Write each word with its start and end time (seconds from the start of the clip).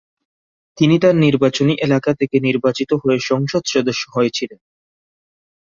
তিনি 0.77 0.95
তার 0.99 1.15
নির্বাচনী 1.17 1.73
এলাকা 1.81 2.11
থেকে 2.13 2.37
নির্বাচিত 2.39 2.91
হয়ে 3.01 3.19
সংসদ 3.21 3.63
সদস্য 3.65 4.03
হয়েছিলেন। 4.15 4.59